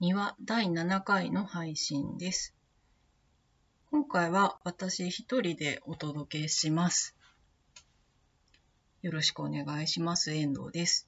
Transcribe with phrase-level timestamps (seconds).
[0.00, 2.54] 庭第7回の配信です。
[3.90, 7.14] 今回は私一人でお届けします。
[9.02, 10.32] よろしくお願いします。
[10.32, 11.06] 遠藤です。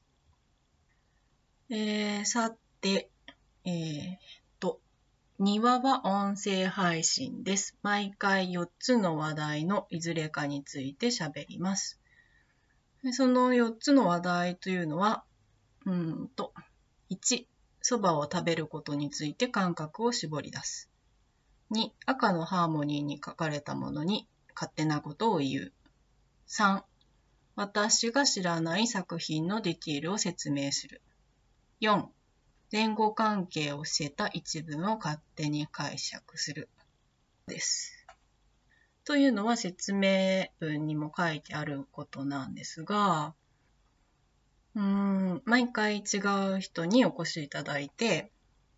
[1.71, 3.09] えー、さて、
[3.65, 4.17] えー、
[4.61, 4.79] と、
[5.39, 7.79] 庭は音声配信です。
[7.83, 11.99] 毎回4つの話題のいずれかについて喋ります。
[13.13, 15.25] その4つの話題というのは、
[15.87, 16.53] うーんと、
[17.09, 17.47] 1、
[17.83, 20.89] 蕎麦を食べることについて感覚を絞り出す。
[21.73, 25.73] 2、赤のハーモニーに書かれたものに勝手なことを言う。
[26.49, 26.83] 3、
[27.57, 31.03] 私が知らない作品のディティールを説明する。
[31.81, 32.07] 4、
[32.71, 36.69] 前後関係を伏せた一文を勝手に解釈する。
[37.47, 38.07] です。
[39.05, 43.35] というのは説明文にも書いてあることなんですが、
[44.75, 46.19] うん、毎回違
[46.57, 48.33] う人にお越しいただいて、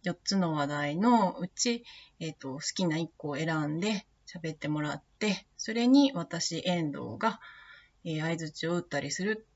[0.04, 1.84] 4つの話題のうち、
[2.18, 7.40] えっ、と、好きな1個を選んで喋ってもらって、それに私、遠藤が、
[8.04, 9.46] えー相槌を打ったりする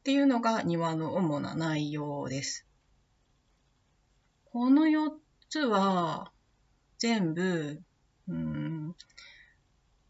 [0.00, 2.66] っていうのが庭の主な内容です。
[4.46, 5.10] この4
[5.50, 6.32] つは、
[6.98, 7.82] 全部、
[8.28, 8.96] うん、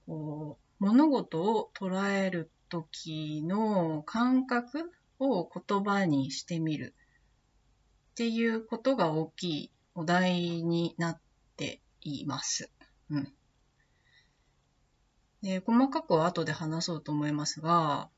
[0.07, 4.93] こう、物事を捉えるときの感覚
[5.31, 6.95] を言葉にしてみる
[8.13, 11.21] っていうことが大きいお題になっ
[11.57, 12.71] ています。
[13.11, 13.33] うん。
[15.43, 18.09] で、細かくは後で話そうと思いますが、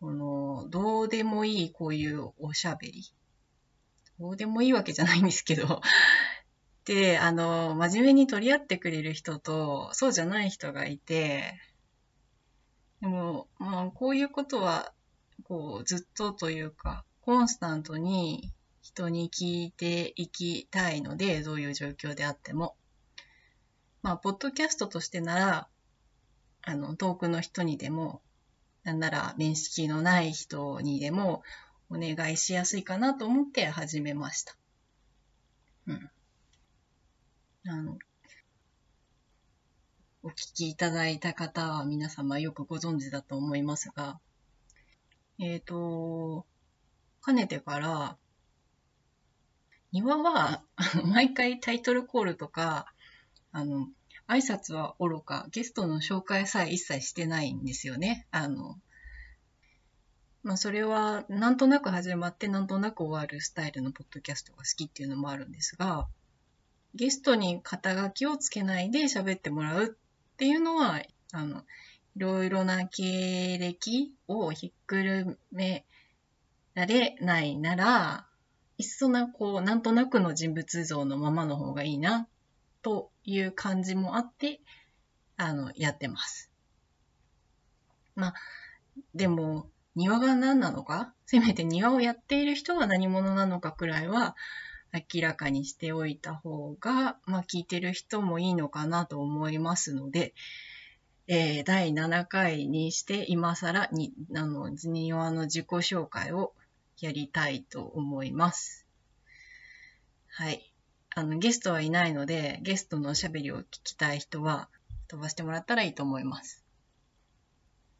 [0.00, 3.02] この、どうでもいいこういうおしゃべり。
[4.20, 5.80] どうでもいいわけじゃないんですけど、
[6.84, 11.58] で、あの、真面目に取り合ってくれる人と、そうじゃない人がいて、
[13.00, 14.93] でも、まあ、こういうことは、
[15.44, 22.76] こう、ずっとというか、コンスタントに人に聞いていきたいので、どういう状況であっても。
[24.02, 25.68] まあ、ポッドキャストとしてなら、
[26.62, 28.22] あの、遠くの人にでも、
[28.82, 31.42] なんなら面識のない人にでも、
[31.90, 34.56] お願いしやすいかなと思って始めました。
[35.86, 36.10] うん。
[37.66, 37.98] あの、
[40.22, 44.18] お聞きいただいた方は皆様よくご存知だと思いますが、
[45.38, 46.46] えっ、と、
[47.20, 48.16] かねてから、
[49.92, 50.62] 庭は
[51.04, 52.92] 毎回タイトルコールとか、
[53.52, 53.88] あの、
[54.26, 58.26] 挨拶は愚か、ゲストの紹介さえ一切してないんですよね。
[58.30, 58.78] あの、
[60.42, 66.06] まあそれはなんとなく始まってなんとなく終わるスタイルのポッドキャストが好きっていうのもあるんですが、
[66.94, 71.02] ゲストに肩書きをつけないで喋ってもらうっていうのは、
[71.32, 71.62] あの、
[72.16, 75.84] いろいろな経歴をひっくるめ
[76.74, 78.26] られないなら、
[78.78, 82.28] いっそな、こう、なんとなくの人物像のままの方がいいな、
[82.82, 84.60] という感じもあって、
[85.36, 86.50] あの、やってます。
[88.14, 88.34] まあ、
[89.14, 91.14] でも、庭が何なのか？
[91.26, 94.36] せめて庭をやっている人が何者なのかくらいは、
[94.92, 100.34] 明らかにしておいた方が、まあ、聞いてる人もいいのかなと思いますので、
[101.26, 106.54] えー第7回にして今更に、あの、庭の自己紹介を
[107.00, 108.86] やりたいと思います。
[110.28, 110.74] はい。
[111.14, 114.68] あの、ゲストはいないので、ゲストのおしゃべりを聞きたい人は
[115.08, 116.62] 飛ばしてもらったらいいと思います。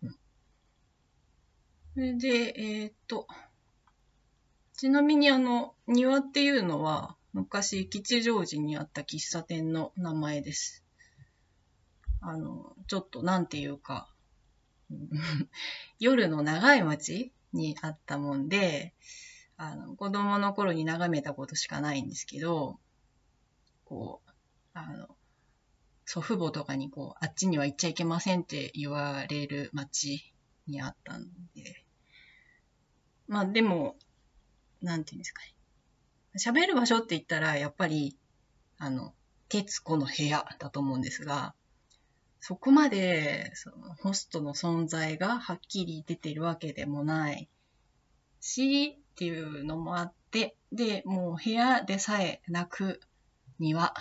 [0.02, 0.10] うん。
[1.94, 3.26] それで、えーっと、
[4.74, 10.83] ちなみにあの、庭っていうのは、昔吉祥寺にあった喫茶店の名前です。
[12.26, 14.08] あの、ちょっとなんていうか、
[16.00, 18.94] 夜の長い街にあったもんで、
[19.58, 22.80] あの、子供の頃に眺めたことしかないんですけど、
[23.84, 24.30] こう、
[24.72, 25.16] あの、
[26.06, 30.32] 祖父母とかにこう、あっちには行っちゃいけませんって言われる街
[30.66, 31.84] にあったんで、
[33.28, 33.96] まあでも、
[34.80, 35.54] なんていうんですかね。
[36.38, 38.16] 喋る場所って言ったら、やっぱり、
[38.78, 39.14] あの、
[39.50, 41.54] 徹子の部屋だと思うんですが、
[42.46, 47.48] そこまで、その、ホストの存在がはっきり出てるわけでもない
[48.38, 53.00] し、っていうのもあって、で、もう部屋でさえなく
[53.58, 53.92] 庭っ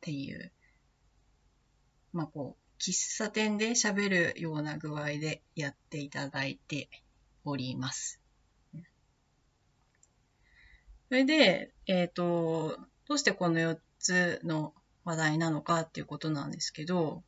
[0.00, 0.50] ていう、
[2.12, 6.88] まあこう、喫茶店で喋るような具合でやっていただいて
[7.44, 8.20] おります。
[8.74, 8.80] そ
[11.10, 12.76] れで、えっ、と、
[13.06, 17.22] どうしてこの4つの話題なのかっていうことなんですけど、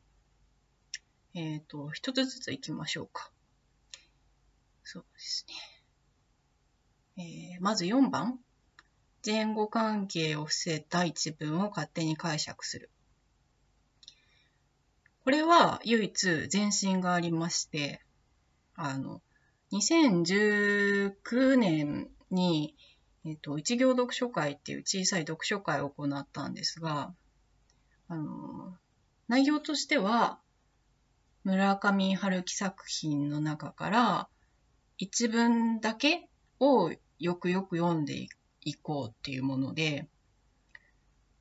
[1.34, 3.30] えっ、と、一つずつ行きましょうか。
[4.82, 5.46] そうです
[7.16, 7.54] ね。
[7.54, 8.40] えーまず4番。
[9.24, 12.90] 前後関係を伏せた一文を勝手に解釈する。
[15.24, 18.02] これは唯一前進がありまして、
[18.74, 19.20] あの、
[19.72, 22.74] 2019年に、
[23.26, 27.14] えっと、一行読書会っていう小さい読書会を行ったんですが、
[28.08, 28.76] あの、
[29.28, 30.40] 内容としては、
[31.44, 34.28] 村上春樹作品の中から
[34.98, 36.28] 一文だけ
[36.58, 38.28] をよくよく読んで
[38.62, 40.08] いこうっていうもので、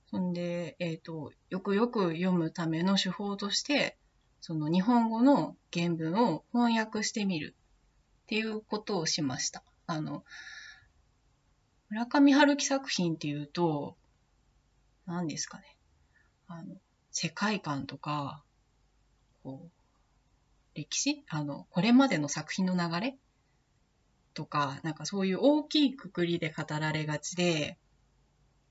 [0.10, 3.98] そんで、えっ、ー、と、よくよく読むための手法として、
[4.42, 7.56] その日本語の原文を翻訳してみる
[8.24, 9.64] っていうことをしました。
[9.86, 10.24] あの、
[11.90, 13.98] 村上春樹作品っていうと、
[15.06, 15.78] 何ですかね。
[16.48, 16.78] あの、
[17.12, 18.44] 世界観とか、
[19.44, 19.79] こう、
[20.80, 21.24] 歴史？
[21.28, 23.18] あの、これまでの作品の流れ？
[24.34, 27.78] とか、なんかそういう大きいくくりで語られがちで、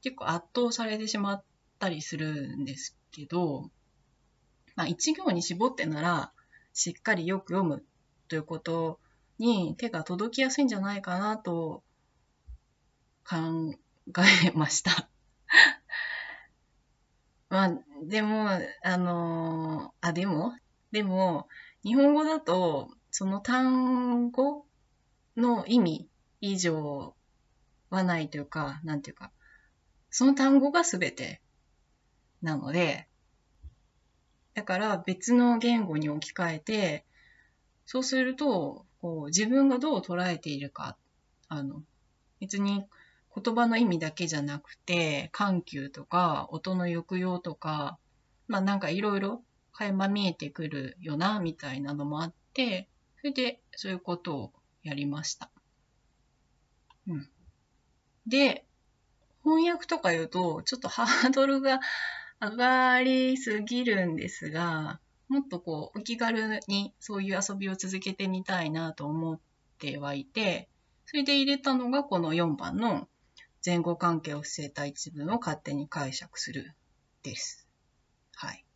[0.03, 1.45] 結構圧倒されてしまっ
[1.79, 3.71] たりするんですけど、
[4.75, 6.33] まあ一行に絞ってなら、
[6.73, 7.85] しっかりよく読む
[8.29, 9.01] ということ
[9.39, 11.83] に手が届きやすいんじゃないかなと
[13.29, 13.75] 考
[14.47, 15.09] えました。
[17.51, 18.49] まあ、でも、
[18.83, 20.55] あのあ、でも、
[20.93, 21.49] でも、
[21.89, 24.67] 日本語だと、その単語
[25.39, 26.09] の意味
[26.43, 27.17] 以上
[27.89, 29.31] はないというか、なんていうか、
[30.11, 31.41] その単語が全て
[32.43, 33.09] なので、
[34.53, 37.07] だから別の言語に置き換えて、
[37.87, 40.99] そうすると、こう自分がどう捉えているか、
[41.49, 41.83] あの、
[42.39, 42.85] 別に
[43.35, 47.99] 言葉の意味だけじゃなくて、緩急とか、音の抑揚とか、
[48.47, 49.43] まあなんかいろいろ
[49.79, 52.89] 垣間見えてくるよな、みたいなのもあって、
[53.21, 54.53] それでそういうことを
[54.83, 55.51] やりました。
[57.07, 57.29] うん。
[58.27, 58.67] で、
[59.45, 61.81] 翻訳とか言うと、ちょっとハードルが
[62.41, 69.41] 上がりすぎるんですが、もっとこう、お気軽にそういう遊びを続けてみたいなと思っ
[69.79, 70.69] てはいて、
[71.07, 73.09] それで入れたのがこの4番の
[73.65, 76.75] 前後関係を伏せた一文を勝手に解釈する
[77.23, 77.69] です。
[78.35, 78.68] はい。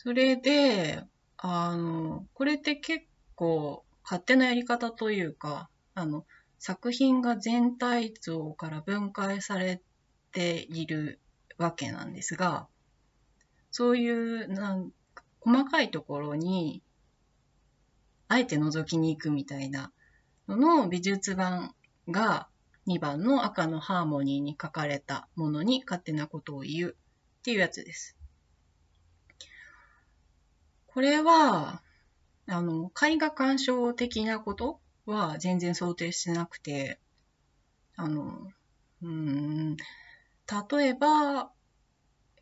[0.00, 1.02] それで、
[1.38, 6.24] あの、これって結構勝手なやり方というか、あの、
[6.60, 9.82] 作品が全体像から分解され
[10.30, 11.18] ている
[11.56, 12.68] わけなんですが、
[13.72, 14.92] そういうなん
[15.40, 16.80] 細かいところに、
[18.28, 19.90] あえて覗きに行くみたいな
[20.46, 21.74] のの美術版
[22.08, 22.46] が
[22.86, 26.96] 2番の赤のハーモニーに書かれたものに勝手なことを言う
[27.40, 28.17] っていうやつです。
[30.98, 31.80] これは、
[32.48, 36.98] あの、絵画鑑賞的なことは全然想定してなくて、
[37.94, 38.50] あの、
[39.02, 41.52] うん、例えば、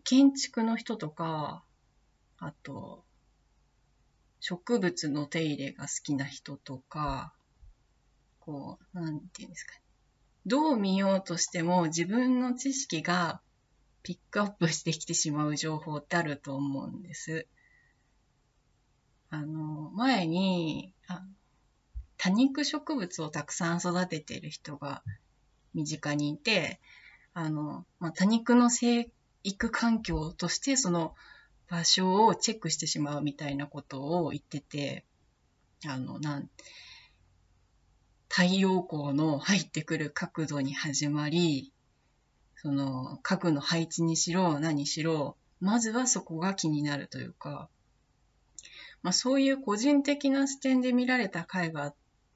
[0.05, 1.65] 建築の人とか、
[2.39, 3.05] あと、
[4.41, 7.35] 植物の手入れが好きな人とか、
[8.41, 9.83] こう、なんていうんですかね。
[10.47, 13.43] どう見ようとしても自分の知識が
[14.03, 17.47] ピックアップしてきてしまう情報ってあると思うんです。
[19.31, 21.23] あの、前に、あ
[22.19, 25.03] 多肉植物をたくさん育てている人が
[25.75, 26.81] 身近にいて、
[27.35, 29.11] あの、まあ、多肉の生
[29.45, 31.15] 育環境としてその
[31.69, 35.05] 場所をチェックしてしまうみたいなことを言ってて、
[35.87, 36.51] あの、なん、
[38.29, 41.73] 太陽光の入ってくる角度に始まり、
[42.57, 47.69] その家具の配置にしろ何しろ、まずはそこが気になるというか、
[49.07, 51.95] まあ、そういう個人的な視点で見られた絵画っ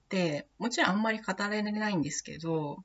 [0.08, 2.84] て、もちろんあんまり語られないんですけど、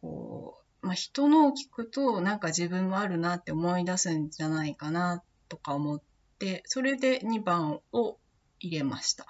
[0.00, 6.02] こう、まあ、人のを聞くとなんか自分もあるなって思い出すんじゃないかなとか思っ
[6.38, 8.18] て、それで2番を
[8.60, 9.26] 入れました。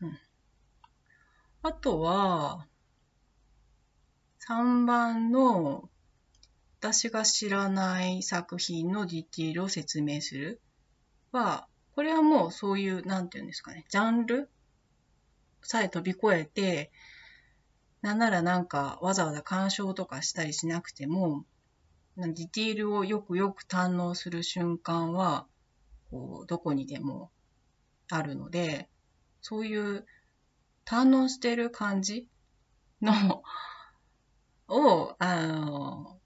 [0.00, 0.18] うん。
[1.62, 2.66] あとは、
[4.48, 5.88] 3番の
[6.80, 10.60] 私が知らない作品のディティールを説明する。
[11.30, 11.67] は、
[11.98, 14.48] これはもうそういう、なんていうんですかね、ジャンル
[15.62, 16.92] さえ飛び越えて、
[18.02, 21.44] なんならなんかわざわざ鑑賞とかしたりしなくても、
[22.16, 25.48] ディティールをよくよく堪能する瞬間は、
[26.12, 27.32] こう、どこにでも
[28.10, 28.88] あるので、
[29.42, 30.06] そういう
[30.86, 32.28] 堪能してる感じ
[33.02, 33.42] の
[34.68, 36.20] を、あの、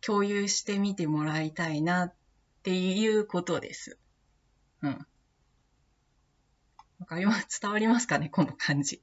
[0.00, 2.14] 共有してみてもらいたいなっ
[2.62, 3.99] ていうことです。
[4.82, 5.06] うん。
[7.00, 9.02] わかります伝わりますかねこの感じ。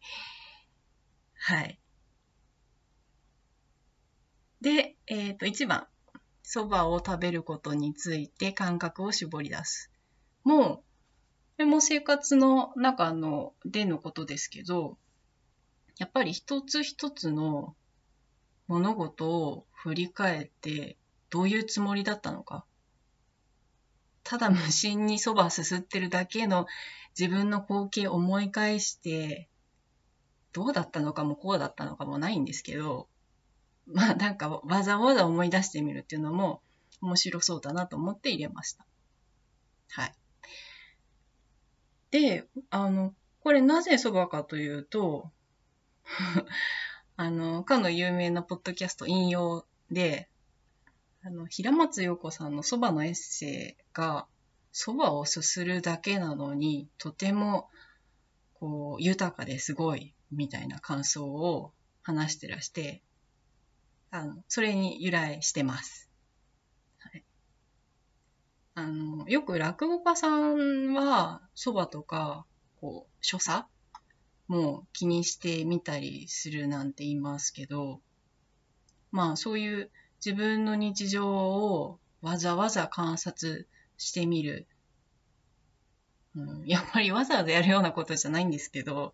[1.36, 1.80] はい。
[4.62, 5.88] で、えっ、ー、と、1番。
[6.44, 9.92] 蕎麦を食べることについて感覚を絞り出す。
[10.44, 10.84] もう、こ
[11.58, 14.98] れも生活の中のでのことですけど、
[15.98, 17.76] やっぱり一つ一つの
[18.68, 20.98] 物事を振り返って
[21.30, 22.66] どういうつもりだったのか。
[24.30, 26.68] ただ無心にそばすすってるだけの
[27.18, 29.48] 自分の光景を思い返して、
[30.52, 33.08] どうだったのかもこうだったのかもないんですけど、
[33.86, 36.62] まあなんかわざわざ思い出してみるっていうのも
[37.02, 38.86] 面白そうだなと思って入れました。
[39.92, 40.14] はい。
[42.12, 45.32] で、あの、これなぜ蕎麦かというと、
[47.16, 50.28] あの、かの有名なポッドキャスト引用で、
[51.28, 54.28] あの、平松陽子さんの蕎麦のエッセイが、
[54.74, 57.70] 蕎麦をすするだけなのに、とても、
[58.54, 63.02] こう、豊かですごい、みたいな感想を話してらして、
[64.10, 66.10] あの、それに由来してます。
[67.00, 67.26] はい。
[68.76, 72.46] あの、よく落語家さんは、蕎麦とか、
[72.80, 73.68] こう、所作
[74.48, 78.00] も気にしてみたりするなんて言いますけど、
[79.12, 79.92] まあそういう
[80.26, 84.68] 自分の日常をわざわざ観察してみる。
[86.36, 89.14] うん、やっぱりわざわざやるようなことじゃないんですけど、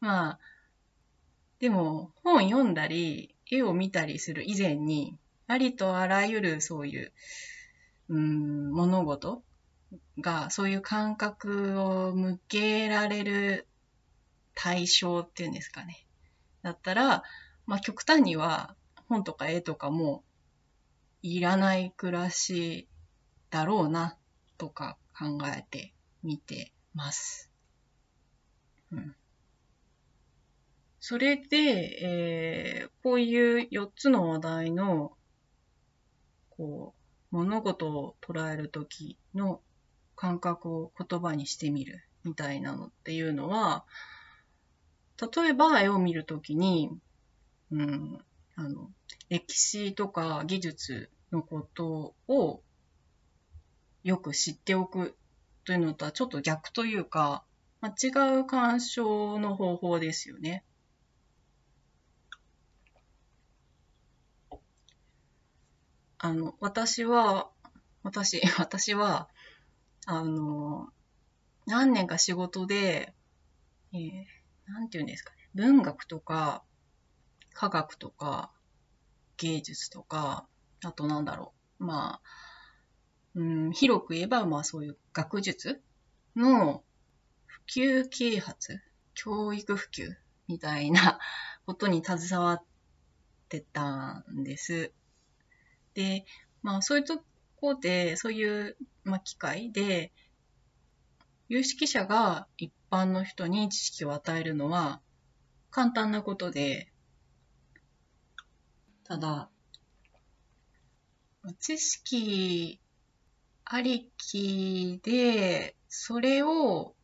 [0.00, 0.38] まあ、
[1.58, 7.12] でも本読んだり、絵を見たりする以前に、ありとあらゆるそういう、
[8.10, 9.42] うん、物事
[10.20, 13.66] が、そういう感覚を向けられる
[14.54, 16.06] 対象っていうんですかね。
[16.62, 17.22] だったら、
[17.66, 18.74] まあ極端には
[19.08, 20.22] 本とか絵とかも
[21.22, 22.88] いらない暮らし
[23.50, 24.16] だろうな
[24.56, 27.50] とか考えてみてます。
[28.92, 29.14] うん。
[31.00, 31.58] それで、
[32.02, 35.12] えー、こういう4つの話題の、
[36.50, 36.94] こ
[37.32, 39.60] う、物事を捉えるときの
[40.16, 43.84] 感覚を言葉にしてみるみたいなのっていうのは、
[45.20, 46.90] 例えば絵を見るときに、
[47.70, 48.24] うん、
[48.58, 48.90] あの、
[49.28, 52.60] 歴史とか技術のことを
[54.02, 55.16] よく知っておく
[55.64, 57.44] というのとはちょっと逆というか、
[57.80, 60.64] まあ、違う鑑賞の方法ですよね。
[66.18, 67.48] あの、私は、
[68.02, 69.28] 私、 私は、
[70.04, 70.88] あの、
[71.64, 73.14] 何年か仕事で、
[73.92, 74.24] えー、
[74.66, 76.64] なんて言うんですかね、文学とか、
[77.58, 78.52] 科学とか、
[79.36, 80.46] 芸術とか、
[80.84, 82.28] あとなんだろう、まあ、
[83.34, 85.82] うん、広く言えば、まあそういう学術
[86.36, 86.84] の
[87.46, 88.80] 普及啓発、
[89.14, 90.14] 教育普及
[90.46, 91.18] みたいな
[91.66, 92.64] ことに携わっ
[93.48, 94.92] てたんです。
[95.94, 96.26] で、
[96.62, 97.24] まあそういうと
[97.56, 100.12] こで、そういう、まあ、機会で、
[101.48, 105.00] 有識者が一般の人に知識を与えるのは
[105.72, 106.92] 簡単なことで、
[109.08, 109.48] ただ、
[111.60, 112.78] 知識
[113.64, 116.94] ありきで、それを、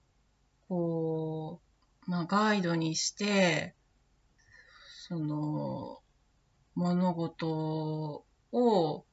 [0.68, 1.62] こ
[2.06, 3.75] う、まあ、ガイドにして、
[5.08, 6.02] その、
[6.75, 9.06] 物事を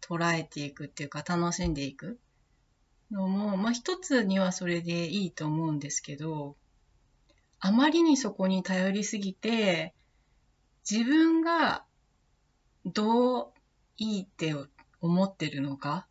[0.00, 2.20] 捉えていくっていうか、楽しんでいく
[3.10, 6.56] のも、まあ、一つにはそれでいいと思うんですけど、
[7.58, 9.92] あまりにそこに頼りすぎて、
[10.88, 11.85] 自分が
[12.86, 13.52] どう
[13.96, 14.54] いいって
[15.00, 16.06] 思ってるのか？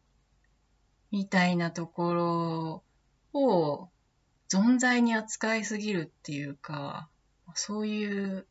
[1.09, 2.83] みたいなところ
[3.33, 3.89] を
[4.51, 7.09] 存在に扱いすぎるっていうか、
[7.53, 8.45] そういう、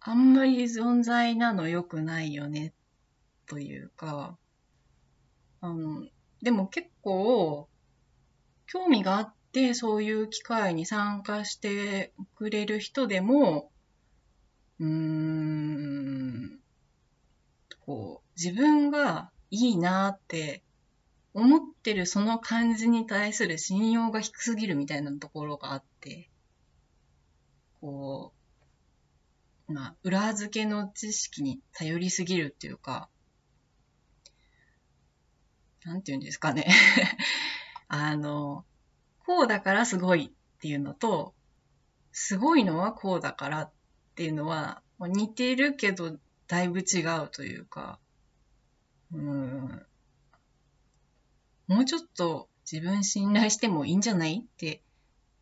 [0.00, 2.74] あんまり存在なの良くないよね、
[3.46, 4.36] というか、
[5.62, 6.04] あの、
[6.42, 7.68] でも結構、
[8.66, 13.70] 興味があって、そういう機会に参加してくれる人でも、
[14.78, 16.60] うーん、
[17.86, 20.62] こう、自分がいいなって
[21.32, 26.28] 思ってるその感じに対する信用が低すぎるみたいなところがあって、
[27.80, 28.32] こ
[29.68, 33.08] う、まあ、裏付けの知識に頼りすぎるっていうか、
[35.84, 36.66] なんて言うんですかね。
[37.88, 38.64] あの、
[39.24, 41.34] こうだからすごいっていうのと、
[42.12, 43.72] すごいのはこうだからっ
[44.14, 47.98] ていうのは、似てるけどだいぶ違うというか、
[49.12, 49.82] うん、
[51.66, 54.82] もうちょっと自分信頼してもいいんじゃないって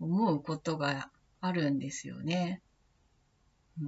[0.01, 2.63] 思うことがあるんですよね。
[3.81, 3.85] う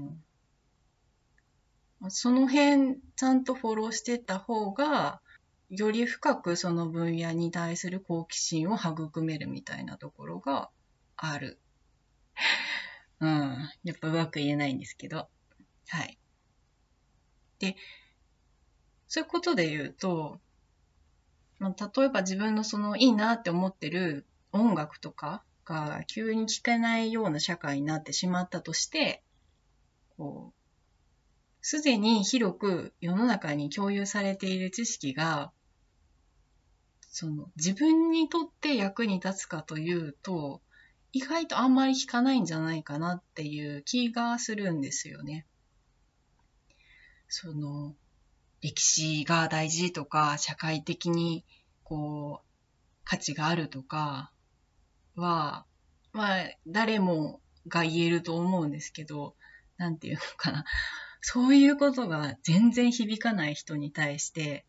[2.06, 5.20] ん、その辺ちゃんとフォローしてった方が、
[5.68, 10.70] より深くその分野に対する好奇心を育めるみたいなところが
[11.16, 11.58] ある。
[13.20, 13.70] うん。
[13.84, 15.28] やっぱうまく言えないんですけど。
[15.88, 16.18] はい。
[17.58, 17.76] で、
[19.08, 20.40] そういうことで言うと、
[21.58, 29.22] まあ、例えば自分のそのいいなって思ってる音楽とかが急に聴けないような社会になってしまったとして、
[30.16, 30.56] こう、
[31.62, 35.52] すでに広く世の中に共有されている知識が、
[37.10, 40.60] その自分にとって役に立つかというと、
[41.12, 45.46] 意外とあんまり聞かないんじゃないかなっていう気がするんですよね。
[47.28, 47.94] その、
[48.60, 51.44] 歴史が大事とか、社会的に
[51.84, 52.46] こう、
[53.04, 54.32] 価値があるとか
[55.14, 55.64] は、
[56.12, 59.36] まあ、誰もが言えると思うんですけど、
[59.76, 60.64] なんていうのかな。
[61.20, 64.64] そういうことが全然響かない人に対して、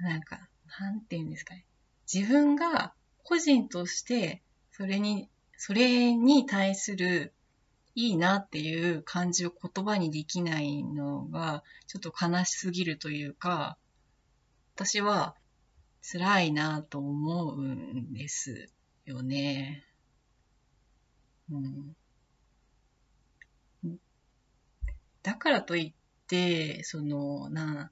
[0.00, 0.48] なんか、
[0.80, 1.64] なんていうんですかね。
[2.12, 4.42] 自分が個人として
[4.76, 7.32] それに、それに対する
[7.96, 13.78] いいなっていう感じを言葉にできないのが、ちょっと悲しすぎるというか、
[14.74, 15.34] 私は
[16.02, 18.68] 辛いなと思うんです
[19.06, 19.86] よね。
[21.50, 21.96] うん。
[25.22, 27.90] だからといって、その、な、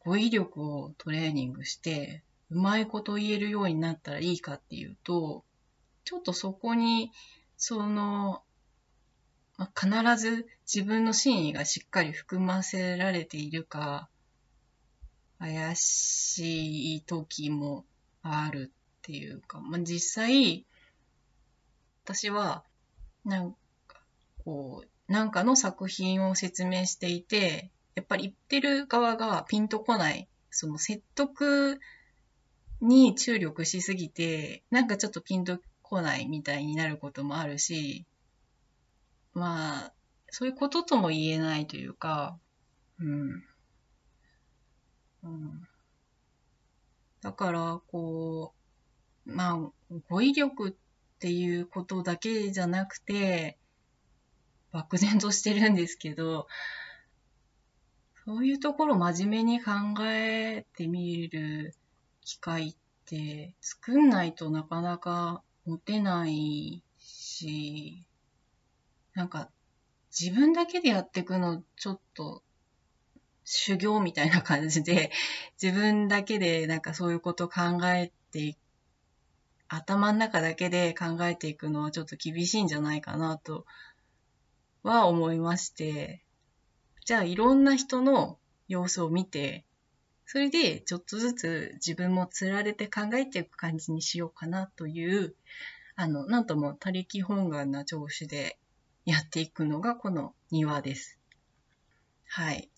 [0.00, 5.42] 語彙力をトレーニングして、うまいこと言えるようになったらいいかっていうと、
[6.04, 7.10] ちょっとそこに、
[7.56, 8.42] その、
[9.56, 14.08] ま必ず自分の真意がしっかり含ませられているか、
[15.38, 17.84] 怪しい時も
[18.22, 20.64] あるっていうか、まあ、実際、
[22.04, 22.64] 私は、
[23.24, 23.52] なん
[23.86, 24.02] か、
[24.44, 31.80] こう、なんかの作品を説明していて、やっぱり言ってる側がピンとこない、その説得
[32.80, 38.06] に注力しすぎて、なんかちょっとピンと来ないみたいになることもあるし、
[39.34, 39.92] まあ、
[40.30, 42.38] そういうこととも言えないというか、
[43.00, 43.44] うん。
[45.24, 45.68] うん、
[47.20, 48.52] だから、こ
[49.26, 50.72] う、まあ、語彙力っ
[51.18, 53.58] ていうことだけじゃなくて、
[54.72, 56.46] 漠然としてるんですけど、
[58.24, 59.70] そういうところ真面目に考
[60.06, 61.74] えてみる
[62.22, 62.74] 機会っ
[63.06, 68.06] て作んないとなかなか持てないし、
[69.14, 69.50] なんか
[70.18, 72.42] 自分だけでやっていくのちょっと
[73.44, 75.10] 修行みたいな感じで、
[75.62, 78.56] 自分だけでなんかそういうこと考えて、
[79.68, 83.66] 頭の中だけで考えていくのはちょっと厳しいんじゃないかなと
[84.82, 86.24] は思いまして、
[87.04, 89.64] じゃあいろんな人の様子を見て、
[90.26, 95.34] それでちょっとずつ自分も釣られて考えていく感じにしようかなという、
[95.96, 98.58] あの、なんとも他力本願な調子で
[99.04, 101.18] やっていくのがこの庭です。
[102.26, 102.70] はい。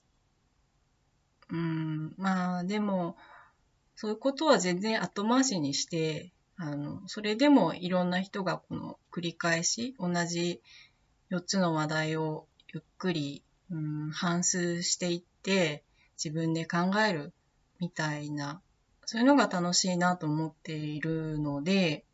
[1.51, 3.17] うん、まあでも、
[3.95, 10.61] そういうことは全然後回しにして、あの、それでもいろんな人がこの繰り返し同じ
[11.31, 15.85] 4つの話題をゆっくり、うん、反数していって
[16.23, 17.33] 自分で考える
[17.79, 18.61] みたいな、
[19.05, 22.05] そういうのが楽しいなと思っているので、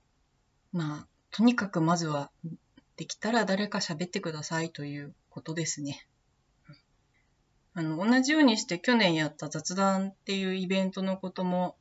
[0.73, 2.31] まあ、とにかくまずは
[3.03, 6.07] できたら誰か喋ってくださいということですね。
[7.75, 11.75] あの、同じようにして去年やった雑談っていうイベントのことも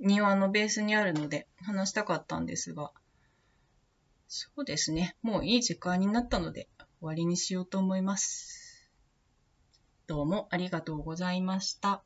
[0.00, 2.90] 庭のベースにあるので話したかったんですが、
[4.26, 5.14] そうですね。
[5.22, 6.66] もういい時間になったので
[6.98, 8.90] 終わりにしようと思います。
[10.08, 12.02] どうもありがとうございました。